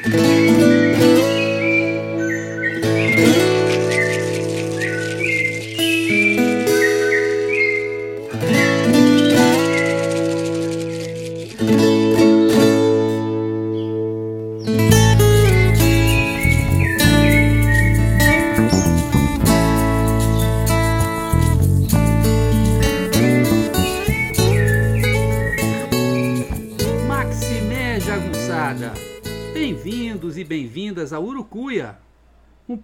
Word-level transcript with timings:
Maximé 0.00 0.91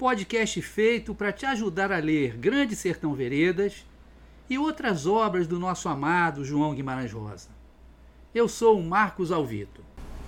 podcast 0.08 0.62
feito 0.62 1.14
para 1.14 1.30
te 1.30 1.44
ajudar 1.44 1.92
a 1.92 1.98
ler 1.98 2.34
Grande 2.38 2.74
Sertão 2.74 3.12
Veredas 3.12 3.84
e 4.48 4.56
outras 4.56 5.06
obras 5.06 5.46
do 5.46 5.58
nosso 5.58 5.86
amado 5.86 6.46
João 6.46 6.74
Guimarães 6.74 7.12
Rosa. 7.12 7.50
Eu 8.34 8.48
sou 8.48 8.80
o 8.80 8.82
Marcos 8.82 9.30
Alvito. 9.30 9.82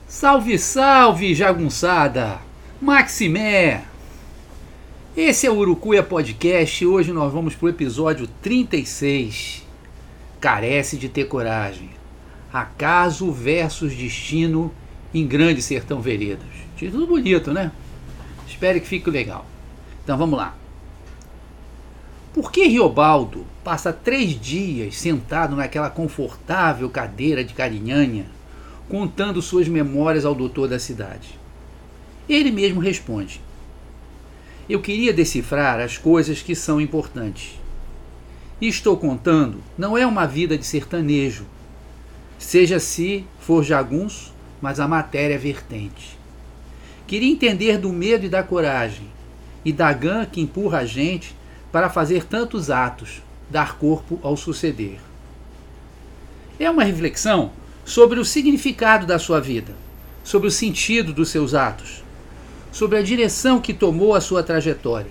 Salve, 0.07 0.59
salve, 0.59 1.35
jagunçada! 1.35 2.43
Maximé! 2.79 3.85
Esse 5.17 5.47
é 5.47 5.51
o 5.51 5.57
Urucuia 5.57 6.03
Podcast 6.03 6.85
e 6.85 6.87
hoje 6.87 7.11
nós 7.11 7.33
vamos 7.33 7.55
para 7.55 7.65
o 7.65 7.71
episódio 7.71 8.29
36. 8.43 9.67
Carece 10.39 10.99
de 10.99 11.09
ter 11.09 11.25
coragem. 11.25 11.89
Acaso 12.53 13.33
versus 13.33 13.95
Destino 13.95 14.75
em 15.15 15.27
Grande 15.27 15.63
Sertão 15.63 16.03
Veredas. 16.03 16.45
Título 16.77 17.07
bonito, 17.07 17.51
né? 17.51 17.73
Espero 18.47 18.79
que 18.79 18.87
fique 18.87 19.09
legal. 19.09 19.50
Então 20.03 20.17
vamos 20.17 20.39
lá. 20.39 20.57
Por 22.33 22.53
que 22.53 22.65
Riobaldo 22.65 23.45
passa 23.65 23.93
três 23.93 24.41
dias 24.41 24.97
sentado 24.97 25.57
naquela 25.57 25.91
confortável 25.91 26.89
cadeira 26.89 27.43
de 27.43 27.55
carinhanha, 27.55 28.27
contando 28.89 29.43
suas 29.43 29.67
memórias 29.67 30.25
ao 30.25 30.35
doutor 30.35 30.69
da 30.69 30.79
cidade? 30.79 31.39
Ele 32.29 32.53
mesmo 32.53 32.81
responde: 32.81 33.41
Eu 34.69 34.81
queria 34.81 35.13
decifrar 35.13 35.81
as 35.81 35.99
coisas 35.99 36.41
que 36.41 36.55
são 36.55 36.81
importantes. 36.81 37.59
E 38.61 38.69
estou 38.69 38.97
contando 38.97 39.61
não 39.77 39.99
é 39.99 40.07
uma 40.07 40.27
vida 40.27 40.57
de 40.57 40.65
sertanejo, 40.65 41.47
seja 42.39 42.79
se 42.79 43.25
for 43.41 43.65
jagunço, 43.65 44.33
mas 44.61 44.79
a 44.79 44.87
matéria 44.87 45.35
é 45.35 45.39
vertente. 45.39 46.17
Queria 47.07 47.33
entender 47.33 47.79
do 47.79 47.93
medo 47.93 48.27
e 48.27 48.29
da 48.29 48.43
coragem, 48.43 49.09
e 49.65 49.73
da 49.73 49.93
gã 49.93 50.25
que 50.25 50.41
empurra 50.41 50.79
a 50.79 50.85
gente 50.85 51.35
para 51.71 51.91
fazer 51.91 52.25
tantos 52.25 52.71
atos, 52.71 53.23
dar 53.49 53.77
corpo 53.77 54.19
ao 54.23 54.37
suceder. 54.37 54.99
É 56.59 56.71
uma 56.71 56.85
reflexão 56.85 57.53
sobre 57.85 58.21
o 58.21 58.25
significado 58.25 59.07
da 59.07 59.19
sua 59.19 59.41
vida, 59.41 59.75
sobre 60.23 60.49
o 60.49 60.51
sentido 60.51 61.13
dos 61.13 61.29
seus 61.29 61.55
atos, 61.55 62.03
sobre 62.73 62.99
a 62.99 63.03
direção 63.03 63.61
que 63.61 63.75
tomou 63.75 64.15
a 64.15 64.21
sua 64.21 64.43
trajetória, 64.43 65.11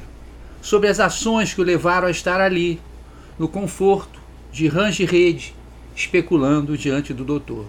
sobre 0.62 0.90
as 0.90 1.00
ações 1.00 1.54
que 1.54 1.62
o 1.62 1.64
levaram 1.64 2.08
a 2.08 2.12
estar 2.12 2.40
ali, 2.40 2.80
no 3.38 3.48
conforto, 3.48 4.20
de 4.52 4.68
range 4.68 5.06
rede, 5.06 5.56
especulando 5.96 6.78
diante 6.78 7.14
do 7.14 7.24
doutor. 7.24 7.66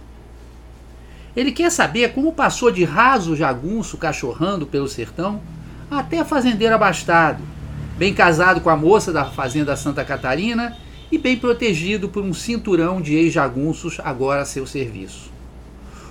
Ele 1.35 1.53
quer 1.53 1.71
saber 1.71 2.13
como 2.13 2.33
passou 2.33 2.71
de 2.71 2.85
raso 2.85 3.37
jagunço 3.37 3.97
cachorrando 3.97 4.67
pelo 4.67 4.89
sertão 4.89 5.41
até 5.91 6.25
fazendeiro 6.25 6.75
abastado, 6.75 7.43
bem 7.99 8.15
casado 8.15 8.61
com 8.61 8.71
a 8.71 8.77
moça 8.77 9.13
da 9.13 9.25
fazenda 9.25 9.77
Santa 9.77 10.05
Catarina 10.05 10.77
e 11.11 11.19
bem 11.19 11.37
protegido 11.37 12.09
por 12.09 12.23
um 12.23 12.33
cinturão 12.33 13.01
de 13.01 13.17
ex-jagunços 13.17 13.99
agora 14.05 14.43
a 14.43 14.45
seu 14.45 14.67
serviço. 14.67 15.33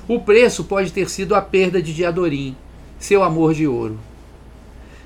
O 0.06 0.20
preço 0.20 0.66
pode 0.66 0.92
ter 0.92 1.10
sido 1.10 1.34
a 1.34 1.42
perda 1.42 1.82
de 1.82 1.94
Diadorim, 1.94 2.58
seu 3.00 3.24
amor 3.24 3.54
de 3.54 3.66
ouro. 3.66 3.98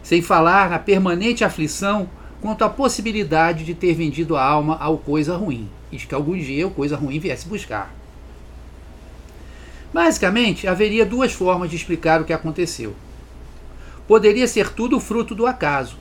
Sem 0.01 0.21
falar 0.21 0.69
na 0.69 0.79
permanente 0.79 1.43
aflição 1.43 2.09
quanto 2.41 2.63
à 2.63 2.69
possibilidade 2.69 3.63
de 3.63 3.75
ter 3.75 3.93
vendido 3.93 4.35
a 4.35 4.43
alma 4.43 4.75
ao 4.79 4.97
coisa 4.97 5.37
ruim, 5.37 5.69
e 5.91 5.97
de 5.97 6.07
que 6.07 6.15
algum 6.15 6.37
dia 6.37 6.67
o 6.67 6.71
coisa 6.71 6.97
ruim 6.97 7.19
viesse 7.19 7.47
buscar. 7.47 7.93
Basicamente, 9.93 10.67
haveria 10.67 11.05
duas 11.05 11.31
formas 11.31 11.69
de 11.69 11.75
explicar 11.75 12.19
o 12.19 12.25
que 12.25 12.33
aconteceu. 12.33 12.95
Poderia 14.07 14.47
ser 14.47 14.69
tudo 14.69 14.99
fruto 14.99 15.33
do 15.33 15.47
acaso. 15.47 15.97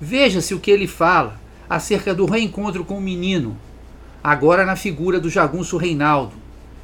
Veja-se 0.00 0.54
o 0.54 0.60
que 0.60 0.70
ele 0.70 0.86
fala 0.86 1.40
acerca 1.68 2.14
do 2.14 2.26
reencontro 2.26 2.84
com 2.84 2.98
o 2.98 3.00
menino, 3.00 3.56
agora 4.22 4.64
na 4.64 4.76
figura 4.76 5.18
do 5.18 5.30
jagunço 5.30 5.76
Reinaldo, 5.76 6.34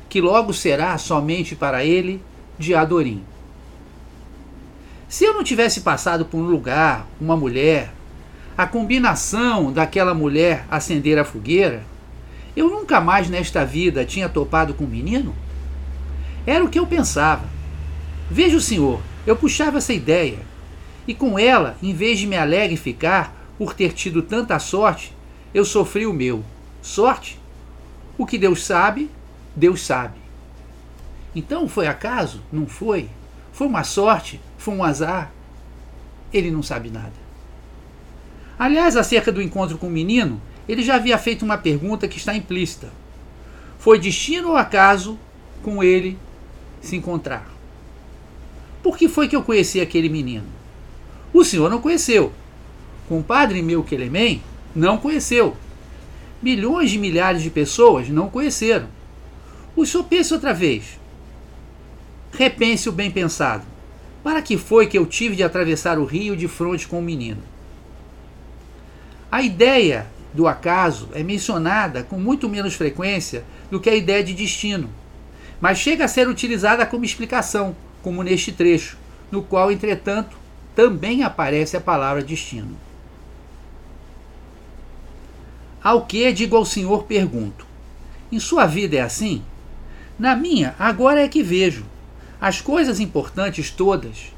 que 0.08 0.20
logo 0.20 0.52
será 0.52 0.96
somente 0.98 1.54
para 1.54 1.84
ele 1.84 2.20
de 2.58 2.74
Adorim. 2.74 3.22
Se 5.08 5.24
eu 5.24 5.34
não 5.34 5.44
tivesse 5.44 5.82
passado 5.82 6.24
por 6.24 6.38
um 6.38 6.46
lugar, 6.46 7.06
uma 7.20 7.36
mulher, 7.36 7.92
a 8.56 8.66
combinação 8.66 9.72
daquela 9.72 10.14
mulher 10.14 10.66
acender 10.70 11.18
a 11.18 11.24
fogueira, 11.24 11.84
eu 12.56 12.68
nunca 12.68 13.00
mais 13.00 13.28
nesta 13.28 13.64
vida 13.64 14.04
tinha 14.04 14.28
topado 14.28 14.74
com 14.74 14.84
o 14.84 14.88
menino? 14.88 15.34
Era 16.46 16.64
o 16.64 16.68
que 16.68 16.78
eu 16.78 16.86
pensava. 16.86 17.44
Veja 18.30 18.56
o 18.56 18.60
senhor, 18.60 19.00
eu 19.26 19.36
puxava 19.36 19.78
essa 19.78 19.92
ideia, 19.92 20.38
e 21.06 21.14
com 21.14 21.38
ela, 21.38 21.76
em 21.82 21.94
vez 21.94 22.18
de 22.18 22.26
me 22.26 22.36
alegre 22.36 22.76
ficar 22.76 23.34
por 23.58 23.74
ter 23.74 23.92
tido 23.92 24.22
tanta 24.22 24.58
sorte, 24.58 25.14
eu 25.54 25.64
sofri 25.64 26.06
o 26.06 26.12
meu. 26.12 26.44
Sorte? 26.80 27.38
O 28.16 28.26
que 28.26 28.38
Deus 28.38 28.64
sabe, 28.64 29.10
Deus 29.54 29.82
sabe. 29.82 30.18
Então 31.34 31.68
foi 31.68 31.86
acaso? 31.86 32.42
Não 32.52 32.66
foi? 32.66 33.08
Foi 33.52 33.66
uma 33.66 33.84
sorte? 33.84 34.40
Foi 34.58 34.74
um 34.74 34.84
azar? 34.84 35.32
Ele 36.32 36.50
não 36.50 36.62
sabe 36.62 36.90
nada. 36.90 37.12
Aliás, 38.58 38.96
acerca 38.96 39.32
do 39.32 39.42
encontro 39.42 39.78
com 39.78 39.86
o 39.86 39.90
menino, 39.90 40.40
ele 40.68 40.82
já 40.82 40.96
havia 40.96 41.18
feito 41.18 41.44
uma 41.44 41.58
pergunta 41.58 42.06
que 42.06 42.18
está 42.18 42.34
implícita. 42.34 42.90
Foi 43.78 43.98
destino 43.98 44.50
ou 44.50 44.56
acaso 44.56 45.18
com 45.62 45.82
ele 45.82 46.18
se 46.80 46.96
encontrar? 46.96 47.46
Por 48.82 48.96
que 48.96 49.08
foi 49.08 49.28
que 49.28 49.36
eu 49.36 49.42
conheci 49.42 49.80
aquele 49.80 50.08
menino? 50.08 50.46
O 51.32 51.44
senhor 51.44 51.70
não 51.70 51.80
conheceu. 51.80 52.32
Compadre 53.08 53.62
meu 53.62 53.82
Quelemem 53.82 54.42
não 54.74 54.98
conheceu. 54.98 55.56
Milhões 56.42 56.90
de 56.90 56.98
milhares 56.98 57.42
de 57.42 57.50
pessoas 57.50 58.08
não 58.08 58.28
conheceram. 58.28 58.88
O 59.76 59.86
senhor 59.86 60.04
pense 60.04 60.34
outra 60.34 60.52
vez. 60.52 60.98
Repense 62.32 62.88
o 62.88 62.92
bem 62.92 63.10
pensado. 63.10 63.64
Para 64.22 64.42
que 64.42 64.56
foi 64.56 64.86
que 64.86 64.98
eu 64.98 65.06
tive 65.06 65.36
de 65.36 65.42
atravessar 65.42 65.98
o 65.98 66.04
rio 66.04 66.36
de 66.36 66.48
frente 66.48 66.86
com 66.86 66.98
o 66.98 67.02
menino? 67.02 67.42
A 69.30 69.42
ideia 69.42 70.06
do 70.34 70.46
acaso 70.46 71.08
é 71.14 71.22
mencionada 71.22 72.02
com 72.02 72.18
muito 72.18 72.48
menos 72.48 72.74
frequência 72.74 73.44
do 73.70 73.80
que 73.80 73.90
a 73.90 73.94
ideia 73.94 74.22
de 74.22 74.34
destino, 74.34 74.90
mas 75.60 75.78
chega 75.78 76.04
a 76.04 76.08
ser 76.08 76.28
utilizada 76.28 76.84
como 76.86 77.04
explicação, 77.04 77.74
como 78.02 78.22
neste 78.22 78.52
trecho, 78.52 78.98
no 79.30 79.42
qual, 79.42 79.70
entretanto, 79.70 80.36
também 80.74 81.22
aparece 81.22 81.76
a 81.76 81.80
palavra 81.80 82.22
destino. 82.22 82.76
Ao 85.82 86.06
que 86.06 86.32
digo 86.32 86.56
ao 86.56 86.64
senhor 86.64 87.04
pergunto: 87.04 87.66
Em 88.30 88.38
sua 88.38 88.66
vida 88.66 88.96
é 88.96 89.00
assim? 89.00 89.42
Na 90.18 90.36
minha, 90.36 90.74
agora 90.78 91.22
é 91.22 91.28
que 91.28 91.42
vejo. 91.42 91.84
As 92.40 92.60
coisas 92.60 93.00
importantes 93.00 93.70
todas, 93.70 94.32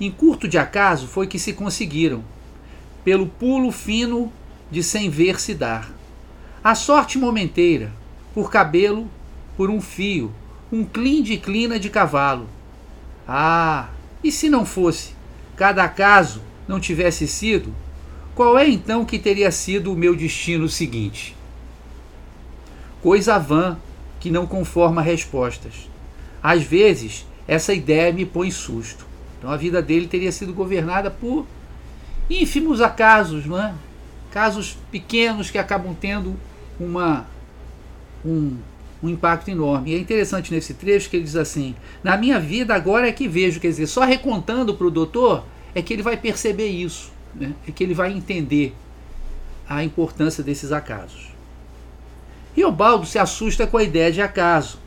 em 0.00 0.10
curto 0.10 0.46
de 0.46 0.58
acaso, 0.58 1.06
foi 1.06 1.26
que 1.26 1.38
se 1.38 1.52
conseguiram, 1.52 2.24
pelo 3.04 3.26
pulo 3.26 3.70
fino 3.70 4.32
de 4.70 4.82
sem 4.82 5.08
ver 5.08 5.40
se 5.40 5.54
dar. 5.54 5.90
A 6.62 6.74
sorte 6.74 7.18
momenteira, 7.18 7.92
por 8.32 8.50
cabelo, 8.50 9.08
por 9.56 9.70
um 9.70 9.80
fio, 9.80 10.32
um 10.72 10.84
clim 10.84 11.22
de 11.22 11.36
clina 11.36 11.78
de 11.78 11.90
cavalo. 11.90 12.48
Ah, 13.26 13.88
e 14.22 14.30
se 14.30 14.48
não 14.48 14.66
fosse, 14.66 15.14
cada 15.56 15.84
acaso 15.84 16.42
não 16.68 16.80
tivesse 16.80 17.26
sido, 17.26 17.74
qual 18.34 18.58
é 18.58 18.68
então 18.68 19.04
que 19.04 19.18
teria 19.18 19.50
sido 19.50 19.92
o 19.92 19.96
meu 19.96 20.14
destino 20.14 20.68
seguinte? 20.68 21.36
Coisa 23.00 23.38
vã 23.38 23.78
que 24.18 24.30
não 24.30 24.46
conforma 24.46 25.02
respostas. 25.02 25.88
Às 26.42 26.62
vezes, 26.62 27.26
essa 27.46 27.72
ideia 27.72 28.12
me 28.12 28.24
põe 28.24 28.50
susto. 28.50 29.06
Então 29.38 29.50
a 29.50 29.56
vida 29.56 29.82
dele 29.82 30.06
teria 30.06 30.32
sido 30.32 30.52
governada 30.52 31.10
por 31.10 31.46
ínfimos 32.28 32.80
acasos, 32.80 33.44
não 33.46 33.60
é? 33.60 33.74
Casos 34.30 34.76
pequenos 34.90 35.50
que 35.50 35.58
acabam 35.58 35.94
tendo 35.94 36.34
uma, 36.80 37.26
um, 38.24 38.56
um 39.04 39.08
impacto 39.10 39.50
enorme. 39.50 39.90
E 39.90 39.94
é 39.94 39.98
interessante 39.98 40.52
nesse 40.52 40.74
trecho 40.74 41.10
que 41.10 41.16
ele 41.16 41.24
diz 41.24 41.36
assim: 41.36 41.74
Na 42.02 42.16
minha 42.16 42.40
vida 42.40 42.74
agora 42.74 43.08
é 43.08 43.12
que 43.12 43.28
vejo, 43.28 43.60
quer 43.60 43.68
dizer, 43.68 43.86
só 43.86 44.02
recontando 44.02 44.74
para 44.74 44.86
o 44.86 44.90
doutor 44.90 45.44
é 45.74 45.82
que 45.82 45.92
ele 45.92 46.02
vai 46.02 46.16
perceber 46.16 46.68
isso, 46.68 47.12
né? 47.34 47.52
é 47.68 47.72
que 47.72 47.82
ele 47.84 47.94
vai 47.94 48.12
entender 48.12 48.74
a 49.68 49.84
importância 49.84 50.42
desses 50.42 50.72
acasos. 50.72 51.32
Riobaldo 52.54 53.06
se 53.06 53.18
assusta 53.18 53.66
com 53.66 53.76
a 53.76 53.82
ideia 53.82 54.12
de 54.12 54.22
acaso, 54.22 54.78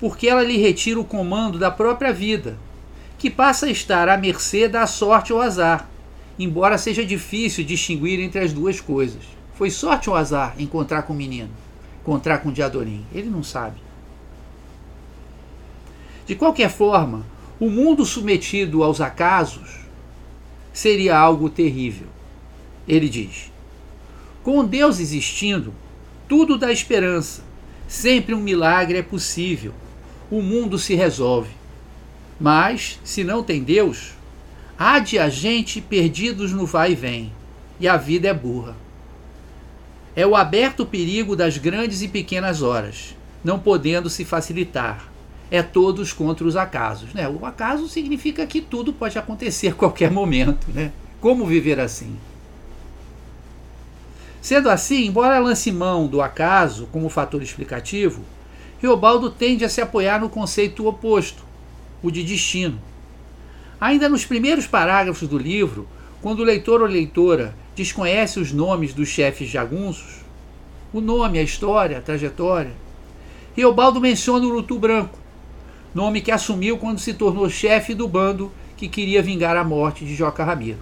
porque 0.00 0.28
ela 0.28 0.42
lhe 0.42 0.58
retira 0.58 0.98
o 0.98 1.04
comando 1.04 1.58
da 1.58 1.70
própria 1.70 2.12
vida, 2.12 2.58
que 3.18 3.30
passa 3.30 3.66
a 3.66 3.70
estar 3.70 4.08
à 4.08 4.16
mercê 4.16 4.68
da 4.68 4.86
sorte 4.86 5.32
ou 5.32 5.40
azar, 5.40 5.88
embora 6.38 6.76
seja 6.76 7.04
difícil 7.04 7.64
distinguir 7.64 8.20
entre 8.20 8.40
as 8.40 8.52
duas 8.52 8.80
coisas. 8.80 9.22
Foi 9.54 9.70
sorte 9.70 10.10
ou 10.10 10.16
azar 10.16 10.54
encontrar 10.58 11.02
com 11.02 11.12
o 11.12 11.16
menino, 11.16 11.50
encontrar 12.06 12.38
com 12.38 12.52
Diadorim? 12.52 13.04
Ele 13.12 13.28
não 13.28 13.42
sabe. 13.42 13.80
De 16.24 16.36
qualquer 16.36 16.70
forma, 16.70 17.26
o 17.58 17.68
mundo 17.68 18.04
submetido 18.04 18.84
aos 18.84 19.00
acasos 19.00 19.80
seria 20.72 21.18
algo 21.18 21.50
terrível. 21.50 22.06
Ele 22.86 23.08
diz: 23.08 23.50
Com 24.44 24.64
Deus 24.64 25.00
existindo, 25.00 25.74
tudo 26.28 26.56
dá 26.56 26.70
esperança. 26.70 27.42
Sempre 27.88 28.34
um 28.34 28.40
milagre 28.40 28.98
é 28.98 29.02
possível. 29.02 29.72
O 30.30 30.40
mundo 30.40 30.78
se 30.78 30.94
resolve. 30.94 31.50
Mas, 32.38 33.00
se 33.02 33.24
não 33.24 33.42
tem 33.42 33.62
Deus, 33.62 34.12
há 34.78 34.98
de 34.98 35.18
a 35.18 35.28
gente 35.28 35.80
perdidos 35.80 36.52
no 36.52 36.66
vai 36.66 36.92
e 36.92 36.94
vem, 36.94 37.32
e 37.80 37.88
a 37.88 37.96
vida 37.96 38.28
é 38.28 38.34
burra. 38.34 38.76
É 40.16 40.26
o 40.26 40.34
aberto 40.34 40.86
perigo 40.86 41.36
das 41.36 41.58
grandes 41.58 42.00
e 42.00 42.08
pequenas 42.08 42.62
horas, 42.62 43.14
não 43.44 43.58
podendo 43.58 44.08
se 44.08 44.24
facilitar. 44.24 45.12
É 45.50 45.62
todos 45.62 46.10
contra 46.10 46.46
os 46.46 46.56
acasos. 46.56 47.12
Né? 47.12 47.28
O 47.28 47.44
acaso 47.44 47.86
significa 47.86 48.46
que 48.46 48.62
tudo 48.62 48.94
pode 48.94 49.18
acontecer 49.18 49.68
a 49.68 49.74
qualquer 49.74 50.10
momento. 50.10 50.66
Né? 50.72 50.90
Como 51.20 51.44
viver 51.44 51.78
assim? 51.78 52.16
Sendo 54.40 54.70
assim, 54.70 55.06
embora 55.06 55.38
lance 55.38 55.70
mão 55.70 56.06
do 56.06 56.22
acaso 56.22 56.88
como 56.90 57.10
fator 57.10 57.42
explicativo, 57.42 58.22
Riobaldo 58.80 59.28
tende 59.28 59.64
a 59.64 59.68
se 59.68 59.80
apoiar 59.82 60.20
no 60.20 60.30
conceito 60.30 60.86
oposto, 60.86 61.44
o 62.02 62.10
de 62.10 62.22
destino. 62.22 62.80
Ainda 63.78 64.08
nos 64.08 64.24
primeiros 64.24 64.66
parágrafos 64.66 65.28
do 65.28 65.36
livro, 65.36 65.86
quando 66.22 66.40
o 66.40 66.44
leitor 66.44 66.80
ou 66.80 66.86
leitora 66.86 67.54
desconhece 67.76 68.40
os 68.40 68.52
nomes 68.52 68.94
dos 68.94 69.08
chefes 69.08 69.48
jagunços, 69.48 70.24
o 70.92 71.00
nome, 71.00 71.38
a 71.38 71.42
história, 71.42 71.98
a 71.98 72.00
trajetória, 72.00 72.72
Riobaldo 73.54 74.00
menciona 74.00 74.44
o 74.44 74.48
Urutu 74.48 74.78
Branco, 74.78 75.18
nome 75.94 76.22
que 76.22 76.32
assumiu 76.32 76.78
quando 76.78 76.98
se 76.98 77.14
tornou 77.14 77.48
chefe 77.48 77.94
do 77.94 78.08
bando 78.08 78.50
que 78.76 78.88
queria 78.88 79.22
vingar 79.22 79.56
a 79.56 79.64
morte 79.64 80.04
de 80.04 80.14
Joca 80.14 80.42
Ramiro. 80.42 80.78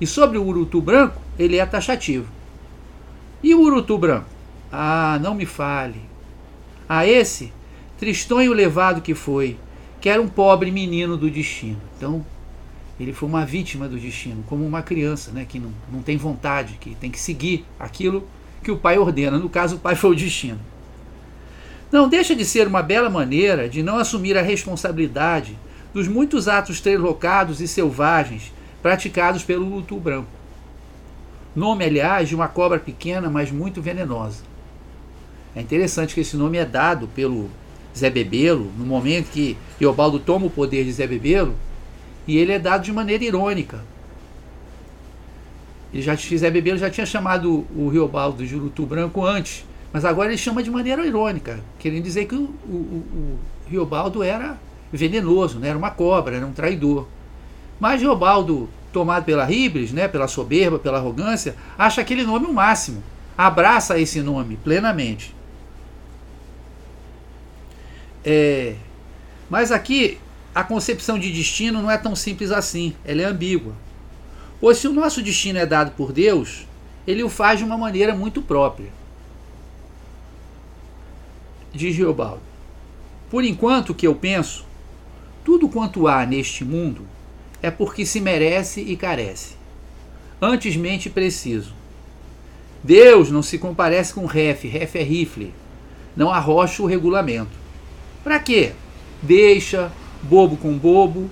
E 0.00 0.06
sobre 0.06 0.38
o 0.38 0.44
Urutu 0.44 0.80
Branco, 0.80 1.20
ele 1.38 1.58
é 1.58 1.66
taxativo. 1.66 2.26
E 3.42 3.54
o 3.54 3.60
Urutu 3.60 3.96
Branco? 3.98 4.26
Ah, 4.72 5.18
não 5.22 5.34
me 5.34 5.46
fale. 5.46 6.00
A 6.88 7.06
esse, 7.06 7.52
tristonho 7.98 8.52
levado 8.52 9.02
que 9.02 9.14
foi, 9.14 9.56
que 10.00 10.08
era 10.08 10.20
um 10.20 10.28
pobre 10.28 10.70
menino 10.70 11.16
do 11.16 11.30
destino. 11.30 11.80
Então, 11.96 12.24
ele 13.00 13.14
foi 13.14 13.28
uma 13.28 13.46
vítima 13.46 13.88
do 13.88 13.98
destino, 13.98 14.44
como 14.46 14.66
uma 14.66 14.82
criança, 14.82 15.30
né, 15.30 15.46
que 15.48 15.58
não, 15.58 15.72
não 15.90 16.02
tem 16.02 16.18
vontade, 16.18 16.76
que 16.78 16.94
tem 16.96 17.10
que 17.10 17.18
seguir 17.18 17.64
aquilo 17.78 18.28
que 18.62 18.70
o 18.70 18.76
pai 18.76 18.98
ordena. 18.98 19.38
No 19.38 19.48
caso, 19.48 19.76
o 19.76 19.78
pai 19.78 19.96
foi 19.96 20.10
o 20.10 20.14
destino. 20.14 20.60
Não 21.90 22.10
deixa 22.10 22.36
de 22.36 22.44
ser 22.44 22.66
uma 22.66 22.82
bela 22.82 23.08
maneira 23.08 23.68
de 23.68 23.82
não 23.82 23.96
assumir 23.96 24.36
a 24.36 24.42
responsabilidade 24.42 25.58
dos 25.94 26.06
muitos 26.06 26.46
atos 26.46 26.80
trelocados 26.80 27.60
e 27.60 27.66
selvagens 27.66 28.52
praticados 28.82 29.42
pelo 29.42 29.64
luto 29.64 29.96
branco. 29.96 30.28
Nome, 31.56 31.84
aliás, 31.84 32.28
de 32.28 32.34
uma 32.34 32.48
cobra 32.48 32.78
pequena, 32.78 33.30
mas 33.30 33.50
muito 33.50 33.80
venenosa. 33.80 34.42
É 35.56 35.60
interessante 35.60 36.14
que 36.14 36.20
esse 36.20 36.36
nome 36.36 36.58
é 36.58 36.64
dado 36.64 37.08
pelo 37.08 37.50
Zé 37.96 38.08
Bebelo, 38.08 38.70
no 38.78 38.84
momento 38.84 39.30
que 39.30 39.56
Eobaldo 39.80 40.20
toma 40.20 40.46
o 40.46 40.50
poder 40.50 40.84
de 40.84 40.92
Zé 40.92 41.06
Bebelo, 41.06 41.56
e 42.26 42.36
ele 42.36 42.52
é 42.52 42.58
dado 42.58 42.84
de 42.84 42.92
maneira 42.92 43.24
irônica. 43.24 43.80
Ele 45.92 46.02
já, 46.02 46.14
Zé 46.14 46.50
Bebelo 46.50 46.78
já 46.78 46.88
tinha 46.88 47.06
chamado 47.06 47.66
o 47.74 47.88
Riobaldo 47.88 48.46
de 48.46 48.54
Urutu 48.54 48.86
Branco 48.86 49.24
antes, 49.24 49.64
mas 49.92 50.04
agora 50.04 50.28
ele 50.28 50.38
chama 50.38 50.62
de 50.62 50.70
maneira 50.70 51.04
irônica, 51.04 51.60
querendo 51.78 52.04
dizer 52.04 52.26
que 52.26 52.34
o, 52.34 52.44
o, 52.44 53.04
o 53.12 53.38
Riobaldo 53.68 54.22
era 54.22 54.56
venenoso, 54.92 55.58
né? 55.58 55.68
era 55.68 55.78
uma 55.78 55.90
cobra, 55.90 56.36
era 56.36 56.46
um 56.46 56.52
traidor. 56.52 57.08
Mas 57.80 58.00
Riobaldo, 58.00 58.68
tomado 58.92 59.24
pela 59.24 59.44
ribres, 59.44 59.92
né? 59.92 60.06
pela 60.06 60.28
soberba, 60.28 60.78
pela 60.78 60.98
arrogância, 60.98 61.56
acha 61.76 62.00
aquele 62.00 62.22
nome 62.22 62.46
o 62.46 62.52
máximo, 62.52 63.02
abraça 63.36 63.98
esse 63.98 64.20
nome 64.22 64.56
plenamente. 64.62 65.34
É, 68.24 68.74
mas 69.48 69.72
aqui 69.72 70.18
a 70.54 70.64
concepção 70.64 71.18
de 71.18 71.32
destino 71.32 71.80
não 71.80 71.90
é 71.90 71.96
tão 71.96 72.16
simples 72.16 72.50
assim, 72.50 72.94
ela 73.04 73.22
é 73.22 73.24
ambígua. 73.24 73.72
Pois 74.60 74.78
se 74.78 74.88
o 74.88 74.92
nosso 74.92 75.22
destino 75.22 75.58
é 75.58 75.66
dado 75.66 75.92
por 75.92 76.12
Deus, 76.12 76.66
ele 77.06 77.22
o 77.22 77.28
faz 77.28 77.58
de 77.58 77.64
uma 77.64 77.78
maneira 77.78 78.14
muito 78.14 78.42
própria. 78.42 78.90
Diz 81.72 81.94
Geobaldo: 81.94 82.42
Por 83.30 83.44
enquanto 83.44 83.94
que 83.94 84.06
eu 84.06 84.14
penso, 84.14 84.66
tudo 85.44 85.68
quanto 85.68 86.08
há 86.08 86.26
neste 86.26 86.64
mundo 86.64 87.06
é 87.62 87.70
porque 87.70 88.04
se 88.04 88.20
merece 88.20 88.80
e 88.80 88.96
carece. 88.96 89.54
Antes 90.42 90.76
mente 90.76 91.08
preciso. 91.08 91.74
Deus 92.82 93.30
não 93.30 93.42
se 93.42 93.58
comparece 93.58 94.14
com 94.14 94.24
ref, 94.26 94.64
ref 94.64 94.96
é 94.96 95.02
rifle. 95.02 95.54
Não 96.16 96.30
arrocha 96.30 96.82
o 96.82 96.86
regulamento. 96.86 97.52
Para 98.24 98.38
quê? 98.38 98.72
Deixa, 99.22 99.92
bobo 100.22 100.56
com 100.56 100.76
bobo. 100.76 101.30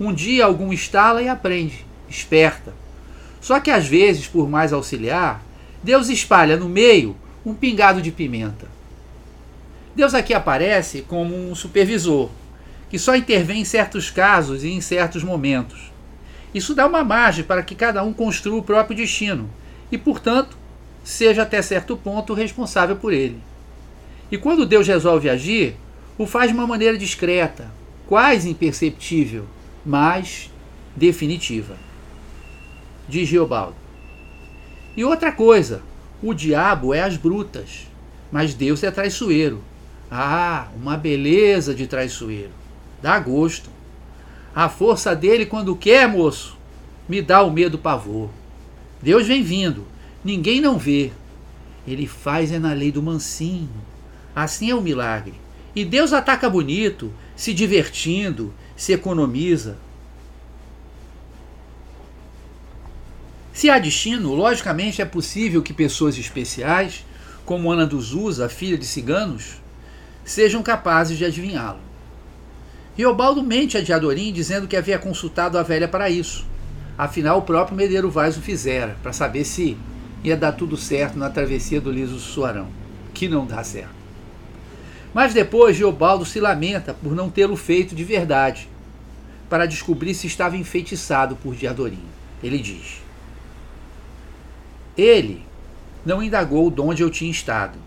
Um 0.00 0.12
dia 0.12 0.44
algum 0.44 0.72
instala 0.72 1.22
e 1.22 1.28
aprende, 1.28 1.86
esperta. 2.08 2.72
Só 3.40 3.60
que 3.60 3.70
às 3.70 3.86
vezes, 3.86 4.26
por 4.26 4.48
mais 4.48 4.72
auxiliar, 4.72 5.42
Deus 5.82 6.08
espalha 6.08 6.56
no 6.56 6.68
meio 6.68 7.16
um 7.44 7.54
pingado 7.54 8.00
de 8.00 8.10
pimenta. 8.10 8.66
Deus 9.94 10.14
aqui 10.14 10.34
aparece 10.34 11.02
como 11.02 11.36
um 11.36 11.54
supervisor, 11.54 12.30
que 12.90 12.98
só 12.98 13.14
intervém 13.14 13.60
em 13.60 13.64
certos 13.64 14.10
casos 14.10 14.64
e 14.64 14.70
em 14.70 14.80
certos 14.80 15.22
momentos. 15.22 15.92
Isso 16.54 16.74
dá 16.74 16.86
uma 16.86 17.04
margem 17.04 17.44
para 17.44 17.62
que 17.62 17.74
cada 17.74 18.02
um 18.02 18.12
construa 18.12 18.58
o 18.58 18.62
próprio 18.62 18.96
destino 18.96 19.50
e, 19.92 19.98
portanto, 19.98 20.56
seja 21.04 21.42
até 21.42 21.60
certo 21.60 21.96
ponto 21.96 22.32
responsável 22.32 22.96
por 22.96 23.12
ele. 23.12 23.38
E 24.32 24.38
quando 24.38 24.66
Deus 24.66 24.88
resolve 24.88 25.28
agir, 25.28 25.76
o 26.16 26.26
faz 26.26 26.50
de 26.50 26.56
uma 26.56 26.66
maneira 26.66 26.96
discreta, 26.96 27.70
quase 28.06 28.48
imperceptível, 28.50 29.46
mas 29.84 30.50
definitiva. 30.96 31.76
Diz 33.08 33.28
Geobaldo. 33.28 33.76
E 34.96 35.04
outra 35.04 35.32
coisa, 35.32 35.82
o 36.22 36.32
diabo 36.32 36.94
é 36.94 37.02
as 37.02 37.16
brutas, 37.16 37.86
mas 38.30 38.54
Deus 38.54 38.82
é 38.82 38.90
traiçoeiro. 38.90 39.62
Ah, 40.10 40.68
uma 40.76 40.96
beleza 40.96 41.74
de 41.74 41.86
traiçoeiro. 41.86 42.52
Dá 43.02 43.18
gosto. 43.18 43.68
A 44.54 44.68
força 44.68 45.14
dele 45.14 45.44
quando 45.44 45.74
quer, 45.74 46.08
moço, 46.08 46.56
me 47.08 47.20
dá 47.20 47.42
o 47.42 47.50
medo 47.50 47.76
pavor. 47.76 48.30
Deus 49.02 49.26
vem 49.26 49.42
vindo, 49.42 49.84
ninguém 50.24 50.60
não 50.60 50.78
vê. 50.78 51.10
Ele 51.86 52.06
faz 52.06 52.52
é 52.52 52.58
na 52.58 52.72
lei 52.72 52.90
do 52.90 53.02
mansinho. 53.02 53.68
Assim 54.34 54.70
é 54.70 54.74
o 54.74 54.80
milagre. 54.80 55.34
E 55.74 55.84
Deus 55.84 56.12
ataca 56.12 56.48
bonito, 56.48 57.12
se 57.36 57.52
divertindo, 57.52 58.54
se 58.76 58.92
economiza. 58.92 59.76
Se 63.52 63.70
há 63.70 63.78
destino, 63.78 64.34
logicamente 64.34 65.00
é 65.00 65.04
possível 65.04 65.62
que 65.62 65.72
pessoas 65.72 66.18
especiais, 66.18 67.04
como 67.44 67.70
Ana 67.70 67.86
dos 67.86 68.12
Usa, 68.12 68.48
filha 68.48 68.76
de 68.76 68.86
ciganos, 68.86 69.62
sejam 70.24 70.62
capazes 70.62 71.18
de 71.18 71.24
adivinhá-lo. 71.24 71.78
Riobaldo 72.96 73.42
mente 73.42 73.76
a 73.76 73.80
Diadorim 73.80 74.32
dizendo 74.32 74.68
que 74.68 74.76
havia 74.76 74.98
consultado 74.98 75.58
a 75.58 75.62
velha 75.62 75.88
para 75.88 76.08
isso. 76.08 76.46
Afinal, 76.96 77.38
o 77.38 77.42
próprio 77.42 77.76
Medeiro 77.76 78.10
Vaz 78.10 78.36
o 78.36 78.40
fizera, 78.40 78.96
para 79.02 79.12
saber 79.12 79.44
se 79.44 79.76
ia 80.22 80.36
dar 80.36 80.52
tudo 80.52 80.76
certo 80.76 81.18
na 81.18 81.28
travessia 81.28 81.80
do 81.80 81.90
liso 81.90 82.18
Suarão, 82.18 82.68
que 83.12 83.28
não 83.28 83.46
dá 83.46 83.62
certo. 83.64 84.03
Mas 85.14 85.32
depois 85.32 85.76
Geobaldo 85.76 86.26
se 86.26 86.40
lamenta 86.40 86.92
por 86.92 87.14
não 87.14 87.30
tê-lo 87.30 87.56
feito 87.56 87.94
de 87.94 88.02
verdade, 88.02 88.68
para 89.48 89.64
descobrir 89.64 90.12
se 90.12 90.26
estava 90.26 90.56
enfeitiçado 90.56 91.36
por 91.36 91.54
Diadorim. 91.54 92.02
Ele 92.42 92.58
diz: 92.58 93.00
Ele 94.98 95.44
não 96.04 96.20
indagou 96.20 96.68
de 96.68 96.80
onde 96.80 97.02
eu 97.02 97.10
tinha 97.10 97.30
estado, 97.30 97.78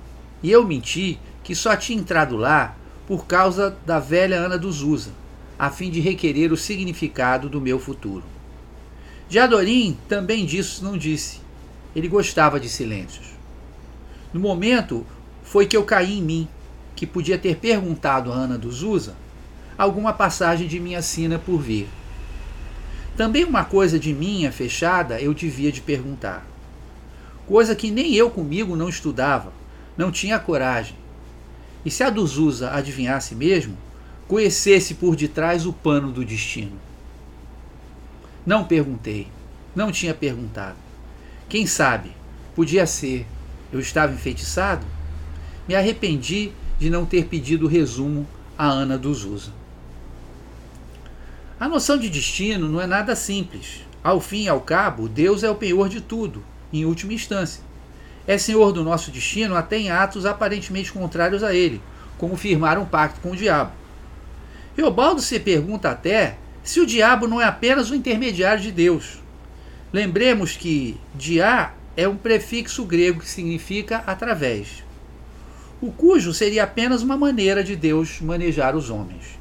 e 0.41 0.49
eu 0.49 0.65
menti 0.65 1.19
que 1.43 1.53
só 1.53 1.75
tinha 1.75 1.99
entrado 1.99 2.37
lá 2.37 2.75
por 3.05 3.25
causa 3.25 3.77
da 3.85 3.99
velha 3.99 4.37
Ana 4.37 4.57
dos 4.57 4.81
Usa, 4.81 5.11
a 5.59 5.69
fim 5.69 5.89
de 5.89 5.99
requerer 5.99 6.53
o 6.53 6.57
significado 6.57 7.49
do 7.49 7.59
meu 7.59 7.77
futuro. 7.79 8.23
Diadorim 9.29 9.97
também 10.07 10.45
disso 10.45 10.83
não 10.83 10.97
disse. 10.97 11.41
Ele 11.93 12.07
gostava 12.07 12.59
de 12.59 12.69
silêncios. 12.69 13.27
No 14.31 14.39
momento 14.39 15.05
foi 15.43 15.65
que 15.65 15.75
eu 15.75 15.83
caí 15.83 16.19
em 16.19 16.21
mim, 16.21 16.47
que 16.97 17.05
podia 17.05 17.37
ter 17.37 17.57
perguntado 17.57 18.33
a 18.33 18.35
Ana 18.35 18.57
dos 18.57 18.81
Usa 18.81 19.15
alguma 19.77 20.11
passagem 20.11 20.67
de 20.67 20.79
minha 20.79 20.99
sina 21.03 21.37
por 21.37 21.59
vir. 21.61 21.87
Também 23.15 23.43
uma 23.43 23.63
coisa 23.63 23.99
de 23.99 24.11
minha 24.11 24.51
fechada 24.51 25.21
eu 25.21 25.31
devia 25.31 25.71
de 25.71 25.79
perguntar. 25.79 26.43
Coisa 27.45 27.75
que 27.75 27.91
nem 27.91 28.15
eu 28.15 28.31
comigo 28.31 28.75
não 28.75 28.89
estudava, 28.89 29.53
não 29.95 30.11
tinha 30.11 30.39
coragem. 30.39 30.95
E 31.85 31.91
se 31.91 32.03
a 32.03 32.09
Duzusa 32.09 32.71
adivinhasse 32.71 33.35
mesmo, 33.35 33.77
conhecesse 34.27 34.95
por 34.95 35.15
detrás 35.15 35.67
o 35.67 35.71
pano 35.71 36.11
do 36.11 36.25
destino. 36.25 36.79
Não 38.43 38.65
perguntei, 38.65 39.27
não 39.75 39.91
tinha 39.91 40.15
perguntado. 40.15 40.77
Quem 41.47 41.67
sabe, 41.67 42.11
podia 42.55 42.87
ser. 42.87 43.27
Eu 43.71 43.79
estava 43.79 44.13
enfeitiçado? 44.13 44.85
Me 45.67 45.75
arrependi 45.75 46.51
de 46.79 46.89
não 46.89 47.05
ter 47.05 47.25
pedido 47.25 47.65
o 47.65 47.69
resumo 47.69 48.27
a 48.57 48.65
Ana 48.67 48.97
Duzusa. 48.97 49.51
A 51.59 51.67
noção 51.67 51.97
de 51.97 52.09
destino 52.09 52.69
não 52.69 52.79
é 52.79 52.85
nada 52.85 53.15
simples. 53.15 53.83
Ao 54.03 54.21
fim 54.21 54.43
e 54.43 54.49
ao 54.49 54.61
cabo, 54.61 55.09
Deus 55.09 55.43
é 55.43 55.49
o 55.49 55.55
penhor 55.55 55.89
de 55.89 56.01
tudo, 56.01 56.43
em 56.71 56.85
última 56.85 57.13
instância. 57.13 57.63
É 58.27 58.37
senhor 58.37 58.71
do 58.71 58.83
nosso 58.83 59.09
destino 59.09 59.55
até 59.55 59.77
em 59.77 59.89
atos 59.89 60.25
aparentemente 60.25 60.91
contrários 60.91 61.43
a 61.43 61.53
ele, 61.53 61.81
como 62.17 62.37
firmar 62.37 62.77
um 62.77 62.85
pacto 62.85 63.19
com 63.21 63.31
o 63.31 63.35
diabo. 63.35 63.71
Eobaldo 64.77 65.21
se 65.21 65.39
pergunta 65.39 65.89
até 65.89 66.37
se 66.63 66.79
o 66.79 66.85
diabo 66.85 67.27
não 67.27 67.41
é 67.41 67.45
apenas 67.45 67.89
o 67.89 67.95
intermediário 67.95 68.61
de 68.61 68.71
Deus. 68.71 69.19
Lembremos 69.91 70.55
que 70.55 70.97
dia 71.15 71.71
é 71.95 72.07
um 72.07 72.17
prefixo 72.17 72.85
grego 72.85 73.21
que 73.21 73.29
significa 73.29 74.03
através, 74.05 74.83
o 75.81 75.91
cujo 75.91 76.33
seria 76.33 76.63
apenas 76.63 77.01
uma 77.01 77.17
maneira 77.17 77.63
de 77.63 77.75
Deus 77.75 78.19
manejar 78.21 78.75
os 78.75 78.89
homens. 78.89 79.37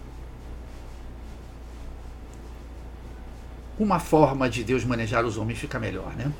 uma 3.79 3.99
forma 3.99 4.49
de 4.49 4.65
Deus 4.65 4.85
manejar 4.85 5.25
os 5.25 5.37
homens 5.37 5.59
fica 5.59 5.79
melhor, 5.79 6.15
né? 6.17 6.33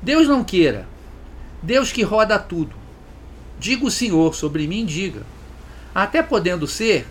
Deus 0.00 0.28
não 0.28 0.44
queira, 0.44 0.86
Deus 1.62 1.92
que 1.92 2.02
roda 2.02 2.38
tudo. 2.38 2.74
Diga 3.58 3.84
o 3.84 3.90
Senhor, 3.90 4.34
sobre 4.34 4.66
mim 4.66 4.86
diga. 4.86 5.22
Até 5.94 6.22
podendo 6.22 6.66
ser 6.66 7.06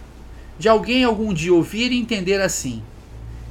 de 0.58 0.68
alguém 0.68 1.04
algum 1.04 1.34
dia 1.34 1.54
ouvir 1.54 1.92
e 1.92 2.00
entender 2.00 2.42
assim. 2.42 2.82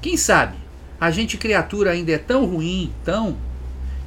Quem 0.01 0.17
sabe, 0.17 0.57
a 1.01 1.11
gente 1.11 1.37
criatura 1.37 1.93
ainda 1.93 2.13
é 2.13 2.19
tão 2.19 2.45
ruim, 2.45 2.93
tão, 3.05 3.37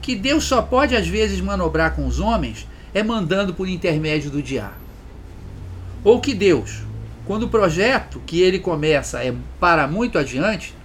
que 0.01 0.15
Deus 0.15 0.43
só 0.43 0.61
pode 0.61 0.95
às 0.95 1.07
vezes 1.07 1.39
manobrar 1.39 1.95
com 1.95 2.05
os 2.05 2.19
homens 2.19 2.67
é 2.93 3.03
mandando 3.03 3.53
por 3.53 3.67
intermédio 3.67 4.29
do 4.29 4.41
diabo. 4.41 4.75
Ou 6.03 6.19
que 6.19 6.33
Deus, 6.33 6.83
quando 7.25 7.43
o 7.43 7.49
projeto 7.49 8.21
que 8.25 8.41
ele 8.41 8.59
começa 8.59 9.23
é 9.23 9.33
para 9.59 9.87
muito 9.87 10.17
adiante, 10.17 10.75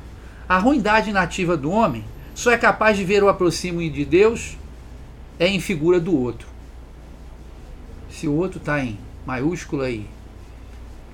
a 0.49 0.59
ruindade 0.59 1.13
nativa 1.13 1.57
do 1.57 1.71
homem 1.71 2.05
só 2.35 2.51
é 2.51 2.59
capaz 2.59 2.97
de 2.97 3.05
ver 3.05 3.23
o 3.23 3.29
aproximo 3.29 3.81
de 3.91 4.05
Deus 4.05 4.57
é 5.39 5.49
em 5.49 5.61
figura 5.61 5.99
do 5.99 6.17
outro. 6.17 6.47
Se 8.11 8.29
o 8.29 8.35
outro 8.35 8.59
está 8.59 8.83
em 8.83 8.99
maiúscula 9.27 9.91
e 9.91 10.07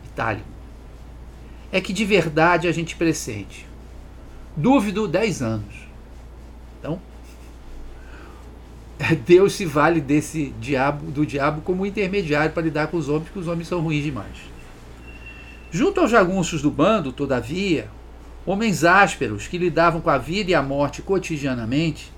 itálico, 0.04 0.46
é 1.70 1.80
que 1.80 1.92
de 1.92 2.04
verdade 2.04 2.68
a 2.68 2.72
gente 2.72 2.94
pressente. 2.94 3.66
Dúvido 4.56 5.08
10 5.08 5.42
anos. 5.42 5.74
Então, 6.78 7.00
Deus 9.26 9.54
se 9.54 9.64
vale 9.64 10.00
desse 10.00 10.54
diabo, 10.60 11.10
do 11.10 11.26
diabo 11.26 11.60
como 11.62 11.86
intermediário 11.86 12.52
para 12.52 12.62
lidar 12.62 12.88
com 12.88 12.96
os 12.96 13.08
homens, 13.08 13.24
porque 13.24 13.38
os 13.38 13.48
homens 13.48 13.68
são 13.68 13.80
ruins 13.80 14.04
demais. 14.04 14.52
Junto 15.70 16.00
aos 16.00 16.10
jagunços 16.10 16.62
do 16.62 16.70
bando, 16.70 17.12
todavia, 17.12 17.88
homens 18.44 18.84
ásperos 18.84 19.46
que 19.46 19.58
lidavam 19.58 20.00
com 20.00 20.10
a 20.10 20.18
vida 20.18 20.50
e 20.50 20.54
a 20.54 20.62
morte 20.62 21.02
cotidianamente, 21.02 22.12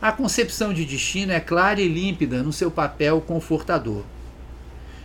a 0.00 0.10
concepção 0.10 0.72
de 0.72 0.84
destino 0.84 1.32
é 1.32 1.38
clara 1.38 1.80
e 1.80 1.86
límpida 1.86 2.42
no 2.42 2.52
seu 2.52 2.70
papel 2.70 3.20
confortador. 3.20 4.02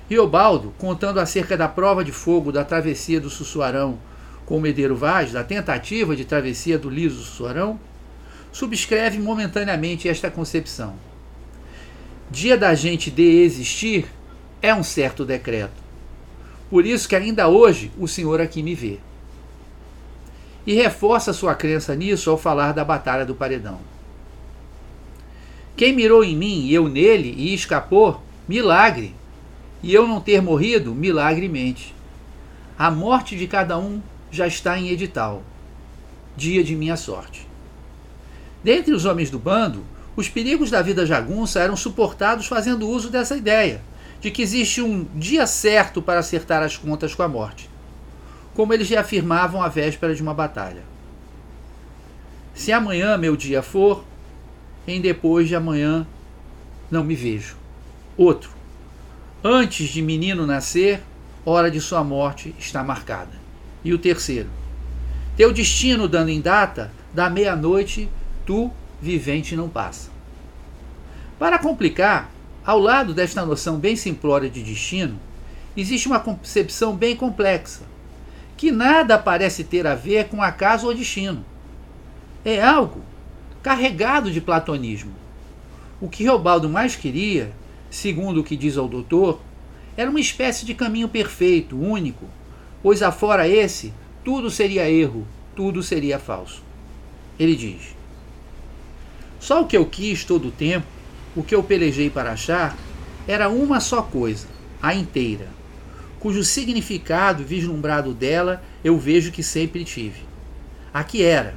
Riobaldo, 0.10 0.74
contando 0.78 1.20
acerca 1.20 1.58
da 1.58 1.68
prova 1.68 2.04
de 2.04 2.12
fogo 2.12 2.52
da 2.52 2.64
travessia 2.64 3.20
do 3.20 3.30
Sussuarão 3.30 4.00
com 4.46 4.58
o 4.58 4.62
Medeiro 4.62 4.96
Vaz, 4.96 5.34
da 5.34 5.44
tentativa 5.44 6.16
de 6.16 6.24
travessia 6.24 6.80
do 6.80 6.90
liso 6.90 7.22
Sussuarão, 7.22 7.78
subscreve 8.58 9.20
momentaneamente 9.20 10.10
esta 10.10 10.32
concepção. 10.32 10.96
Dia 12.32 12.58
da 12.58 12.74
gente 12.74 13.12
de 13.12 13.22
existir 13.22 14.08
é 14.64 14.74
um 14.74 14.82
certo 14.82 15.24
decreto. 15.24 15.80
Por 16.68 16.84
isso 16.84 17.08
que 17.08 17.16
ainda 17.16 17.48
hoje 17.48 17.92
o 18.00 18.08
senhor 18.08 18.42
aqui 18.42 18.64
me 18.64 18.74
vê 18.74 18.98
e 20.66 20.74
reforça 20.74 21.34
sua 21.34 21.54
crença 21.54 21.96
nisso 21.96 22.32
ao 22.32 22.38
falar 22.38 22.72
da 22.74 22.84
Batalha 22.84 23.24
do 23.28 23.36
Paredão. 23.36 23.80
Quem 25.76 25.94
mirou 25.94 26.24
em 26.24 26.36
mim 26.36 26.66
e 26.66 26.74
eu 26.74 26.90
nele 26.90 27.36
e 27.38 27.54
escapou, 27.54 28.24
milagre. 28.48 29.14
E 29.84 29.94
eu 29.94 30.08
não 30.08 30.20
ter 30.20 30.42
morrido, 30.42 30.96
milagremente. 30.96 31.94
A 32.78 32.90
morte 32.90 33.38
de 33.38 33.46
cada 33.46 33.78
um 33.78 34.02
já 34.32 34.48
está 34.48 34.80
em 34.80 34.90
edital. 34.90 35.44
Dia 36.36 36.64
de 36.64 36.76
minha 36.76 36.98
sorte. 36.98 37.47
Dentre 38.64 38.94
os 38.94 39.06
homens 39.06 39.30
do 39.30 39.40
bando, 39.40 39.84
os 40.16 40.28
perigos 40.28 40.72
da 40.72 40.82
vida 40.82 41.06
jagunça 41.06 41.60
eram 41.60 41.76
suportados 41.76 42.48
fazendo 42.48 42.90
uso 42.90 43.10
dessa 43.10 43.38
ideia, 43.38 43.82
de 44.20 44.32
que 44.32 44.42
existe 44.42 44.82
um 44.82 45.06
dia 45.16 45.46
certo 45.46 46.02
para 46.02 46.20
acertar 46.20 46.64
as 46.64 46.76
contas 46.76 47.14
com 47.14 47.24
a 47.24 47.28
morte 47.28 47.70
como 48.58 48.74
eles 48.74 48.90
reafirmavam 48.90 49.62
à 49.62 49.68
véspera 49.68 50.16
de 50.16 50.22
uma 50.24 50.34
batalha. 50.34 50.82
Se 52.56 52.72
amanhã 52.72 53.16
meu 53.16 53.36
dia 53.36 53.62
for, 53.62 54.04
em 54.88 55.00
depois 55.00 55.48
de 55.48 55.56
amanhã 55.56 56.08
não 56.90 57.04
me 57.04 57.14
vejo. 57.14 57.56
Outro. 58.18 58.50
Antes 59.44 59.90
de 59.90 60.02
menino 60.02 60.48
nascer, 60.48 61.04
hora 61.46 61.70
de 61.70 61.80
sua 61.80 62.04
morte 62.04 62.56
está 62.58 62.84
marcada. 62.84 63.40
E 63.84 63.94
o 63.94 64.00
terceiro. 64.00 64.50
Teu 65.36 65.54
destino 65.54 66.08
dando 66.08 66.30
em 66.30 66.42
data, 66.42 66.92
da 67.14 67.30
meia-noite, 67.30 68.10
tu, 68.48 68.72
vivente, 69.00 69.56
não 69.56 69.70
passa. 69.70 70.10
Para 71.38 71.60
complicar, 71.60 72.32
ao 72.66 72.80
lado 72.80 73.14
desta 73.14 73.46
noção 73.46 73.78
bem 73.78 73.96
simplória 73.96 74.50
de 74.50 74.64
destino, 74.64 75.20
existe 75.76 76.08
uma 76.08 76.20
concepção 76.20 76.96
bem 76.96 77.16
complexa, 77.16 77.84
que 78.56 78.72
nada 78.72 79.20
parece 79.20 79.64
ter 79.64 79.86
a 79.86 79.94
ver 79.94 80.30
com 80.30 80.42
acaso 80.42 80.88
ou 80.88 80.96
destino. 80.96 81.46
É 82.44 82.64
algo 82.64 83.02
carregado 83.62 84.32
de 84.32 84.40
platonismo. 84.40 85.12
O 86.00 86.08
que 86.08 86.24
Reobaldo 86.24 86.70
mais 86.70 86.96
queria, 86.96 87.52
segundo 87.92 88.40
o 88.40 88.44
que 88.44 88.56
diz 88.56 88.78
o 88.78 88.88
doutor, 88.88 89.42
era 89.98 90.10
uma 90.10 90.20
espécie 90.20 90.66
de 90.66 90.74
caminho 90.74 91.10
perfeito, 91.10 91.78
único, 91.78 92.26
pois 92.82 93.02
afora 93.04 93.48
esse, 93.48 93.94
tudo 94.24 94.50
seria 94.50 94.90
erro, 94.90 95.28
tudo 95.56 95.84
seria 95.84 96.18
falso. 96.18 96.64
Ele 97.38 97.56
diz: 97.56 97.97
Só 99.40 99.62
o 99.62 99.68
que 99.68 99.78
eu 99.78 99.86
quis 99.86 100.24
todo 100.24 100.48
o 100.48 100.52
tempo, 100.52 100.88
o 101.36 101.44
que 101.44 101.56
eu 101.56 101.64
pelejei 101.64 102.10
para 102.10 102.32
achar, 102.32 102.76
era 103.28 103.50
uma 103.50 103.80
só 103.80 104.02
coisa, 104.02 104.48
a 104.82 104.94
inteira 104.94 105.58
cujo 106.20 106.44
significado 106.44 107.44
vislumbrado 107.44 108.14
dela 108.14 108.64
eu 108.84 108.98
vejo 108.98 109.32
que 109.32 109.44
sempre 109.44 109.84
tive. 109.84 110.22
Aqui 110.94 111.24
era 111.24 111.56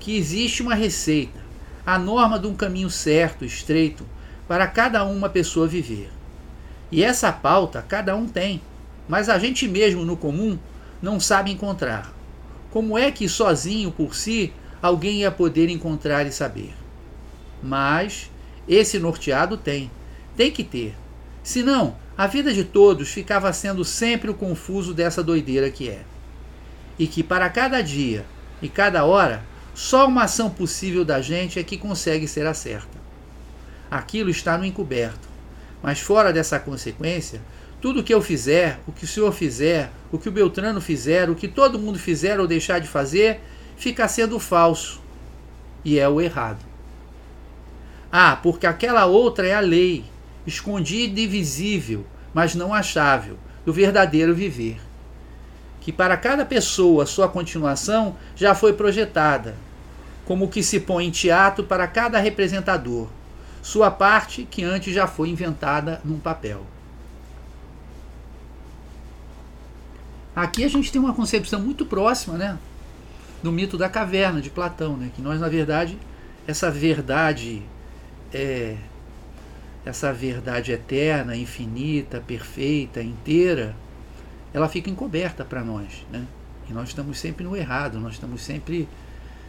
que 0.00 0.16
existe 0.16 0.62
uma 0.62 0.74
receita, 0.74 1.40
a 1.86 1.98
norma 1.98 2.38
de 2.38 2.46
um 2.46 2.54
caminho 2.54 2.90
certo, 2.90 3.44
estreito, 3.44 4.04
para 4.48 4.66
cada 4.66 5.04
uma 5.04 5.28
pessoa 5.28 5.68
viver. 5.68 6.10
E 6.90 7.02
essa 7.02 7.32
pauta 7.32 7.80
cada 7.80 8.14
um 8.16 8.26
tem, 8.26 8.60
mas 9.08 9.28
a 9.28 9.38
gente 9.38 9.68
mesmo 9.68 10.04
no 10.04 10.16
comum 10.16 10.58
não 11.00 11.20
sabe 11.20 11.52
encontrar. 11.52 12.12
Como 12.70 12.98
é 12.98 13.10
que 13.10 13.28
sozinho 13.28 13.90
por 13.92 14.14
si 14.14 14.52
alguém 14.80 15.20
ia 15.20 15.30
poder 15.30 15.68
encontrar 15.68 16.26
e 16.26 16.32
saber? 16.32 16.81
Mas 17.62 18.30
esse 18.68 18.98
norteado 18.98 19.56
tem, 19.56 19.90
tem 20.36 20.50
que 20.50 20.64
ter. 20.64 20.94
Senão, 21.42 21.96
a 22.16 22.26
vida 22.26 22.52
de 22.52 22.64
todos 22.64 23.10
ficava 23.10 23.52
sendo 23.52 23.84
sempre 23.84 24.30
o 24.30 24.34
confuso 24.34 24.92
dessa 24.92 25.22
doideira 25.22 25.70
que 25.70 25.88
é. 25.88 26.02
E 26.98 27.06
que 27.06 27.22
para 27.22 27.48
cada 27.48 27.80
dia 27.80 28.24
e 28.60 28.68
cada 28.68 29.04
hora, 29.04 29.42
só 29.74 30.06
uma 30.06 30.24
ação 30.24 30.50
possível 30.50 31.04
da 31.04 31.20
gente 31.20 31.58
é 31.58 31.62
que 31.62 31.78
consegue 31.78 32.28
ser 32.28 32.46
a 32.46 32.54
certa. 32.54 33.00
Aquilo 33.90 34.30
está 34.30 34.56
no 34.56 34.64
encoberto, 34.64 35.28
mas 35.82 36.00
fora 36.00 36.32
dessa 36.32 36.58
consequência, 36.58 37.40
tudo 37.80 38.04
que 38.04 38.14
eu 38.14 38.22
fizer, 38.22 38.78
o 38.86 38.92
que 38.92 39.04
o 39.04 39.08
senhor 39.08 39.32
fizer, 39.32 39.90
o 40.12 40.18
que 40.18 40.28
o 40.28 40.32
Beltrano 40.32 40.80
fizer, 40.80 41.28
o 41.28 41.34
que 41.34 41.48
todo 41.48 41.78
mundo 41.78 41.98
fizer 41.98 42.38
ou 42.38 42.46
deixar 42.46 42.78
de 42.78 42.86
fazer, 42.86 43.40
fica 43.76 44.06
sendo 44.06 44.38
falso 44.38 45.00
e 45.84 45.98
é 45.98 46.08
o 46.08 46.20
errado. 46.20 46.71
Ah, 48.14 48.36
porque 48.36 48.66
aquela 48.66 49.06
outra 49.06 49.48
é 49.48 49.54
a 49.54 49.60
lei, 49.60 50.04
escondida 50.46 51.18
e 51.18 51.26
visível, 51.26 52.04
mas 52.34 52.54
não 52.54 52.74
achável, 52.74 53.38
do 53.64 53.72
verdadeiro 53.72 54.34
viver. 54.34 54.78
Que 55.80 55.90
para 55.90 56.18
cada 56.18 56.44
pessoa 56.44 57.06
sua 57.06 57.26
continuação 57.26 58.14
já 58.36 58.54
foi 58.54 58.74
projetada, 58.74 59.56
como 60.26 60.44
o 60.44 60.48
que 60.48 60.62
se 60.62 60.78
põe 60.78 61.06
em 61.06 61.10
teatro 61.10 61.64
para 61.64 61.88
cada 61.88 62.18
representador, 62.18 63.08
sua 63.62 63.90
parte 63.90 64.46
que 64.48 64.62
antes 64.62 64.94
já 64.94 65.06
foi 65.06 65.30
inventada 65.30 65.98
num 66.04 66.20
papel. 66.20 66.66
Aqui 70.36 70.64
a 70.64 70.68
gente 70.68 70.92
tem 70.92 71.00
uma 71.00 71.14
concepção 71.14 71.60
muito 71.60 71.86
próxima, 71.86 72.36
né, 72.36 72.58
do 73.42 73.50
mito 73.50 73.78
da 73.78 73.88
caverna 73.88 74.40
de 74.40 74.50
Platão, 74.50 74.96
né, 74.98 75.10
que 75.14 75.22
nós 75.22 75.40
na 75.40 75.48
verdade 75.48 75.98
essa 76.46 76.70
verdade 76.70 77.62
é 78.32 78.76
essa 79.84 80.12
verdade 80.12 80.72
eterna, 80.72 81.36
infinita, 81.36 82.20
perfeita, 82.20 83.02
inteira, 83.02 83.74
ela 84.54 84.68
fica 84.68 84.88
encoberta 84.88 85.44
para 85.44 85.62
nós, 85.64 86.06
né? 86.10 86.24
E 86.68 86.72
nós 86.72 86.88
estamos 86.88 87.18
sempre 87.18 87.44
no 87.44 87.56
errado, 87.56 87.98
nós 87.98 88.14
estamos 88.14 88.42
sempre 88.42 88.88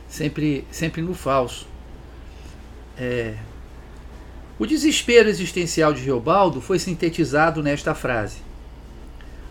sempre 0.07 0.65
sempre 0.71 1.01
no 1.01 1.13
falso. 1.13 1.67
É, 2.97 3.35
o 4.57 4.65
desespero 4.65 5.29
existencial 5.29 5.93
de 5.93 6.01
Riobaldo 6.01 6.61
foi 6.61 6.79
sintetizado 6.79 7.61
nesta 7.61 7.93
frase: 7.93 8.37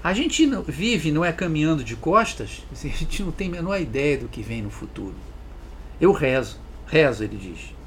a 0.02 0.12
gente 0.12 0.48
vive, 0.66 1.12
não 1.12 1.24
é 1.24 1.32
caminhando 1.32 1.84
de 1.84 1.94
costas, 1.94 2.62
a 2.72 2.88
gente 2.88 3.22
não 3.22 3.30
tem 3.30 3.48
a 3.48 3.52
menor 3.52 3.80
ideia 3.80 4.18
do 4.18 4.28
que 4.28 4.42
vem 4.42 4.62
no 4.62 4.70
futuro. 4.70 5.14
Eu 6.00 6.12
rezo, 6.12 6.58
rezo, 6.86 7.22
ele 7.22 7.36
diz. 7.36 7.81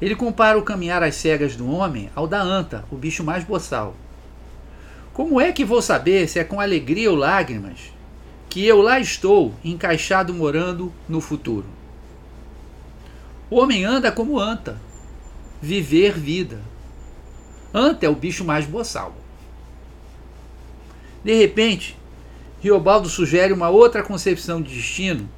Ele 0.00 0.16
compara 0.16 0.58
o 0.58 0.62
caminhar 0.62 1.02
às 1.02 1.14
cegas 1.14 1.56
do 1.56 1.70
homem 1.70 2.10
ao 2.14 2.26
da 2.26 2.40
anta, 2.40 2.84
o 2.90 2.96
bicho 2.96 3.22
mais 3.22 3.44
boçal. 3.44 3.94
Como 5.12 5.40
é 5.40 5.52
que 5.52 5.64
vou 5.64 5.80
saber 5.80 6.28
se 6.28 6.38
é 6.38 6.44
com 6.44 6.60
alegria 6.60 7.10
ou 7.10 7.16
lágrimas 7.16 7.92
que 8.48 8.64
eu 8.64 8.82
lá 8.82 8.98
estou, 8.98 9.54
encaixado 9.64 10.34
morando 10.34 10.92
no 11.08 11.20
futuro? 11.20 11.66
O 13.48 13.60
homem 13.60 13.84
anda 13.84 14.10
como 14.10 14.38
anta, 14.38 14.80
viver 15.62 16.18
vida. 16.18 16.60
Anta 17.72 18.06
é 18.06 18.08
o 18.08 18.14
bicho 18.14 18.44
mais 18.44 18.66
boçal. 18.66 19.14
De 21.22 21.32
repente, 21.34 21.96
Riobaldo 22.60 23.08
sugere 23.08 23.52
uma 23.52 23.68
outra 23.68 24.02
concepção 24.02 24.60
de 24.60 24.74
destino 24.74 25.28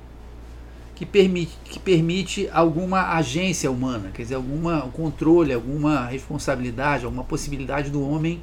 que 0.97 1.05
permite, 1.05 1.53
que 1.67 1.79
permite 1.79 2.49
alguma 2.51 3.15
agência 3.15 3.71
humana, 3.71 4.11
quer 4.15 4.23
dizer, 4.23 4.35
alguma 4.35 4.81
controle, 4.89 5.53
alguma 5.53 6.07
responsabilidade, 6.07 7.05
alguma 7.05 7.23
possibilidade 7.23 7.91
do 7.91 8.03
homem 8.03 8.43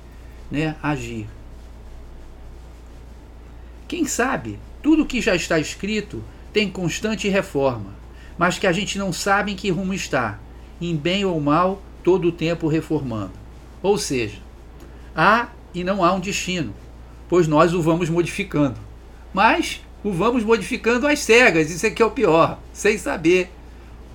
né, 0.52 0.76
agir. 0.82 1.28
Quem 3.88 4.06
sabe, 4.06 4.60
tudo 4.84 5.06
que 5.06 5.20
já 5.20 5.36
está 5.36 5.58
escrito 5.58 6.24
tem 6.54 6.70
constante 6.70 7.28
reforma, 7.28 7.96
mas 8.38 8.60
que 8.60 8.68
a 8.68 8.72
gente 8.72 9.00
não 9.00 9.12
sabe 9.12 9.52
em 9.52 9.56
que 9.56 9.72
rumo 9.72 9.94
está, 9.94 10.40
em 10.80 10.96
bem 10.96 11.26
ou 11.26 11.42
mal, 11.42 11.82
todo 12.04 12.28
o 12.28 12.32
tempo 12.32 12.68
reformando. 12.68 13.34
Ou 13.82 13.98
seja, 13.98 14.38
há 15.16 15.48
e 15.74 15.84
não 15.84 16.06
há 16.06 16.14
um 16.14 16.20
destino, 16.20 16.72
pois 17.28 17.48
nós 17.48 17.74
o 17.74 17.82
vamos 17.82 18.10
modificando. 18.10 18.78
Mas 19.34 19.82
o 20.04 20.12
vamos 20.12 20.44
modificando 20.44 21.08
às 21.08 21.20
cegas, 21.20 21.72
isso 21.72 21.86
é 21.86 21.90
que 21.90 22.02
é 22.02 22.06
o 22.06 22.12
pior, 22.12 22.60
sem 22.74 22.98
saber 22.98 23.50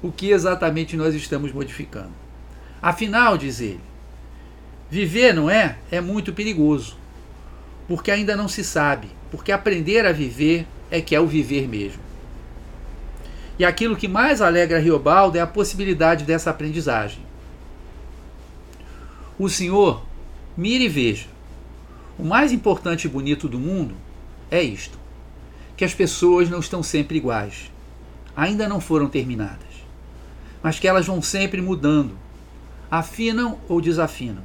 o 0.02 0.12
que 0.12 0.30
exatamente 0.30 0.96
nós 0.96 1.14
estamos 1.14 1.52
modificando. 1.52 2.12
Afinal, 2.80 3.38
diz 3.38 3.60
ele, 3.60 3.80
viver, 4.90 5.32
não 5.32 5.50
é? 5.50 5.78
É 5.90 6.00
muito 6.00 6.32
perigoso, 6.32 6.96
porque 7.88 8.10
ainda 8.10 8.36
não 8.36 8.48
se 8.48 8.62
sabe, 8.62 9.08
porque 9.30 9.50
aprender 9.50 10.04
a 10.04 10.12
viver 10.12 10.66
é 10.90 11.00
que 11.00 11.14
é 11.14 11.20
o 11.20 11.26
viver 11.26 11.66
mesmo. 11.66 12.02
E 13.58 13.64
aquilo 13.64 13.96
que 13.96 14.06
mais 14.06 14.40
alegra 14.40 14.78
Riobaldo 14.78 15.36
é 15.36 15.40
a 15.40 15.46
possibilidade 15.46 16.24
dessa 16.24 16.50
aprendizagem. 16.50 17.20
O 19.38 19.48
Senhor, 19.48 20.04
mire 20.56 20.84
e 20.84 20.88
veja, 20.88 21.26
o 22.18 22.24
mais 22.24 22.52
importante 22.52 23.06
e 23.06 23.10
bonito 23.10 23.48
do 23.48 23.58
mundo 23.58 23.94
é 24.50 24.62
isto: 24.62 24.97
que 25.78 25.84
as 25.84 25.94
pessoas 25.94 26.50
não 26.50 26.58
estão 26.58 26.82
sempre 26.82 27.18
iguais, 27.18 27.70
ainda 28.36 28.68
não 28.68 28.80
foram 28.80 29.08
terminadas, 29.08 29.68
mas 30.60 30.80
que 30.80 30.88
elas 30.88 31.06
vão 31.06 31.22
sempre 31.22 31.62
mudando, 31.62 32.18
afinam 32.90 33.60
ou 33.68 33.80
desafinam. 33.80 34.42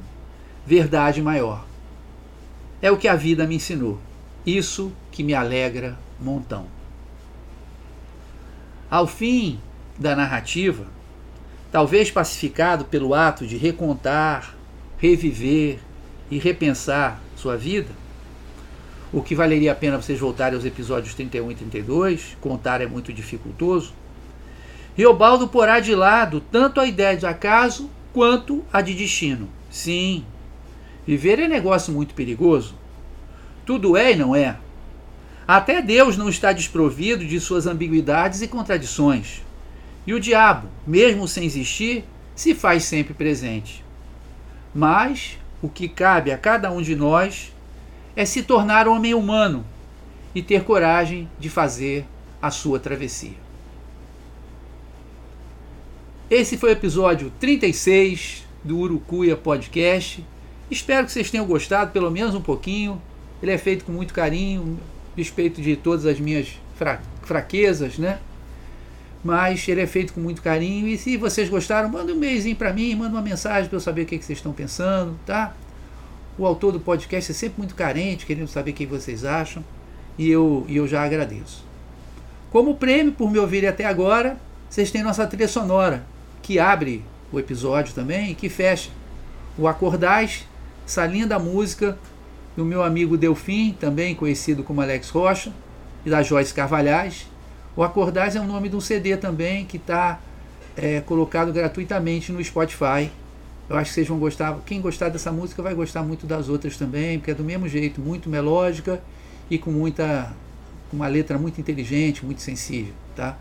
Verdade 0.64 1.20
maior. 1.20 1.66
É 2.80 2.88
o 2.88 2.96
que 2.96 3.08
a 3.08 3.16
vida 3.16 3.48
me 3.48 3.56
ensinou. 3.56 3.98
Isso 4.46 4.92
que 5.10 5.24
me 5.24 5.34
alegra 5.34 5.98
montão. 6.20 6.66
Ao 8.88 9.08
fim 9.08 9.58
da 9.98 10.14
narrativa, 10.14 10.86
talvez 11.72 12.12
pacificado 12.12 12.84
pelo 12.84 13.12
ato 13.12 13.44
de 13.44 13.56
recontar, 13.56 14.54
reviver 14.98 15.80
e 16.30 16.38
repensar 16.38 17.20
sua 17.36 17.56
vida, 17.56 17.90
o 19.14 19.22
que 19.22 19.32
valeria 19.32 19.70
a 19.70 19.76
pena 19.76 19.96
vocês 19.96 20.18
voltarem 20.18 20.56
aos 20.56 20.64
episódios 20.64 21.14
31 21.14 21.52
e 21.52 21.54
32, 21.54 22.36
contar 22.40 22.80
é 22.80 22.86
muito 22.86 23.12
dificultoso. 23.12 23.94
Riobaldo 24.96 25.46
porá 25.46 25.78
de 25.78 25.94
lado 25.94 26.40
tanto 26.50 26.80
a 26.80 26.86
ideia 26.86 27.16
de 27.16 27.24
acaso 27.24 27.88
quanto 28.12 28.64
a 28.72 28.80
de 28.80 28.92
destino. 28.92 29.48
Sim, 29.70 30.24
viver 31.06 31.38
é 31.38 31.46
negócio 31.46 31.92
muito 31.92 32.12
perigoso. 32.12 32.74
Tudo 33.64 33.96
é 33.96 34.12
e 34.12 34.16
não 34.16 34.34
é. 34.34 34.56
Até 35.46 35.80
Deus 35.80 36.16
não 36.16 36.28
está 36.28 36.52
desprovido 36.52 37.24
de 37.24 37.38
suas 37.38 37.68
ambiguidades 37.68 38.42
e 38.42 38.48
contradições. 38.48 39.42
E 40.04 40.12
o 40.12 40.18
diabo, 40.18 40.68
mesmo 40.84 41.28
sem 41.28 41.44
existir, 41.44 42.04
se 42.34 42.52
faz 42.52 42.82
sempre 42.82 43.14
presente. 43.14 43.84
Mas 44.74 45.38
o 45.62 45.68
que 45.68 45.88
cabe 45.88 46.32
a 46.32 46.38
cada 46.38 46.68
um 46.72 46.82
de 46.82 46.96
nós 46.96 47.53
é 48.16 48.24
se 48.24 48.42
tornar 48.42 48.86
homem 48.88 49.14
humano 49.14 49.64
e 50.34 50.42
ter 50.42 50.64
coragem 50.64 51.28
de 51.38 51.48
fazer 51.48 52.06
a 52.40 52.50
sua 52.50 52.78
travessia. 52.78 53.44
Esse 56.30 56.56
foi 56.56 56.70
o 56.70 56.72
episódio 56.72 57.32
36 57.38 58.44
do 58.62 58.78
Urucuia 58.78 59.36
Podcast. 59.36 60.24
Espero 60.70 61.06
que 61.06 61.12
vocês 61.12 61.30
tenham 61.30 61.46
gostado, 61.46 61.92
pelo 61.92 62.10
menos 62.10 62.34
um 62.34 62.40
pouquinho. 62.40 63.00
Ele 63.42 63.52
é 63.52 63.58
feito 63.58 63.84
com 63.84 63.92
muito 63.92 64.14
carinho, 64.14 64.78
respeito 65.16 65.60
de 65.60 65.76
todas 65.76 66.06
as 66.06 66.18
minhas 66.18 66.48
fra 66.76 67.00
fraquezas, 67.22 67.98
né? 67.98 68.18
mas 69.24 69.66
ele 69.66 69.80
é 69.80 69.86
feito 69.86 70.12
com 70.12 70.20
muito 70.20 70.42
carinho. 70.42 70.86
E 70.86 70.98
se 70.98 71.16
vocês 71.16 71.48
gostaram, 71.48 71.88
manda 71.88 72.12
um 72.12 72.16
e-mailzinho 72.16 72.54
para 72.54 72.72
mim, 72.72 72.94
manda 72.94 73.12
uma 73.12 73.22
mensagem 73.22 73.68
para 73.68 73.76
eu 73.76 73.80
saber 73.80 74.02
o 74.02 74.06
que, 74.06 74.18
que 74.18 74.24
vocês 74.24 74.38
estão 74.38 74.52
pensando, 74.52 75.18
tá? 75.24 75.54
O 76.36 76.46
autor 76.46 76.72
do 76.72 76.80
podcast 76.80 77.30
é 77.30 77.34
sempre 77.34 77.58
muito 77.58 77.74
carente, 77.74 78.26
querendo 78.26 78.48
saber 78.48 78.72
o 78.72 78.74
que 78.74 78.86
vocês 78.86 79.24
acham, 79.24 79.64
e 80.18 80.28
eu, 80.30 80.64
e 80.68 80.76
eu 80.76 80.86
já 80.86 81.02
agradeço. 81.04 81.64
Como 82.50 82.74
prêmio 82.74 83.12
por 83.12 83.30
me 83.30 83.38
ouvirem 83.38 83.68
até 83.68 83.84
agora, 83.84 84.36
vocês 84.68 84.90
têm 84.90 85.02
nossa 85.02 85.26
trilha 85.26 85.48
sonora, 85.48 86.04
que 86.42 86.58
abre 86.58 87.04
o 87.32 87.38
episódio 87.38 87.94
também 87.94 88.30
e 88.30 88.34
que 88.34 88.48
fecha. 88.48 88.90
O 89.56 89.68
Acordais, 89.68 90.46
essa 90.86 91.06
linda 91.06 91.38
música 91.38 91.98
do 92.56 92.64
meu 92.64 92.82
amigo 92.82 93.16
Delfim, 93.16 93.76
também 93.78 94.14
conhecido 94.14 94.62
como 94.62 94.80
Alex 94.80 95.10
Rocha, 95.10 95.52
e 96.04 96.10
da 96.10 96.22
Joyce 96.22 96.52
Carvalhais 96.52 97.26
o 97.76 97.82
Acordais 97.82 98.36
é 98.36 98.40
o 98.40 98.44
nome 98.44 98.68
de 98.68 98.76
um 98.76 98.80
CD 98.80 99.16
também 99.16 99.64
que 99.64 99.78
está 99.78 100.20
é, 100.76 101.00
colocado 101.00 101.52
gratuitamente 101.52 102.30
no 102.30 102.42
Spotify. 102.42 103.10
Eu 103.68 103.76
acho 103.76 103.90
que 103.90 103.94
vocês 103.94 104.08
vão 104.08 104.18
gostar. 104.18 104.58
Quem 104.66 104.80
gostar 104.80 105.08
dessa 105.08 105.32
música 105.32 105.62
vai 105.62 105.74
gostar 105.74 106.02
muito 106.02 106.26
das 106.26 106.48
outras 106.48 106.76
também, 106.76 107.18
porque 107.18 107.30
é 107.30 107.34
do 107.34 107.44
mesmo 107.44 107.68
jeito, 107.68 108.00
muito 108.00 108.28
melódica 108.28 109.02
e 109.50 109.58
com 109.58 109.70
muita 109.70 110.32
com 110.90 110.96
uma 110.96 111.08
letra 111.08 111.38
muito 111.38 111.60
inteligente, 111.60 112.24
muito 112.24 112.42
sensível, 112.42 112.92
tá? 113.16 113.36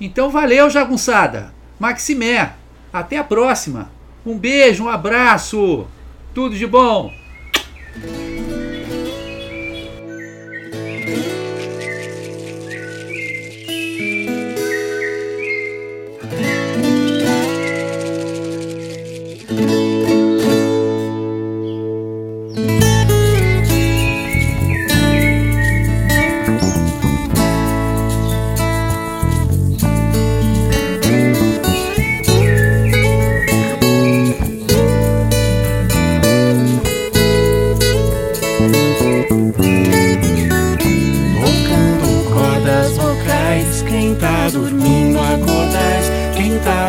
Então 0.00 0.30
valeu, 0.30 0.70
jagunçada. 0.70 1.52
Maximé, 1.78 2.54
até 2.92 3.18
a 3.18 3.24
próxima. 3.24 3.90
Um 4.24 4.36
beijo, 4.36 4.84
um 4.84 4.88
abraço. 4.88 5.86
Tudo 6.34 6.56
de 6.56 6.66
bom. 6.66 7.12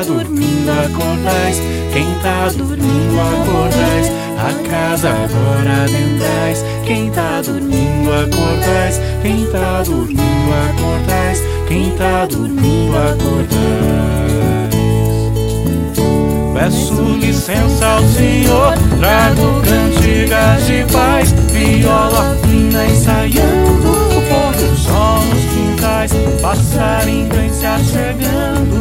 Tá 0.01 0.07
dormindo 0.07 0.71
acordais, 0.71 1.61
quem 1.93 2.11
tá 2.23 2.49
dormindo 2.57 3.19
acordais, 3.21 4.11
a 4.35 4.51
casa 4.67 5.09
agora 5.09 5.83
adentrais, 5.83 6.65
quem 6.83 7.11
tá 7.11 7.39
dormindo 7.45 8.11
acordais, 8.11 8.99
quem 9.21 9.45
tá 9.51 9.83
dormindo 9.83 10.51
acordais, 10.71 11.43
quem 11.67 11.91
tá 11.91 12.25
dormindo 12.25 12.97
acordais. 12.97 13.51
Peço 16.55 17.03
licença 17.19 17.85
ao 17.85 18.01
Senhor, 18.01 18.73
trago 18.99 19.61
cantigas 19.61 20.65
de 20.65 20.83
paz, 20.91 21.31
viola 21.51 22.35
fina 22.47 22.87
ensaiando, 22.87 23.91
o 23.91 24.21
pôr 24.27 24.51
do 24.55 24.75
sol 24.77 25.21
nos 25.25 25.43
quintais, 25.53 26.11
passarinho 26.41 27.29
vem 27.31 27.53
se 27.53 27.67
achegando 27.67 28.80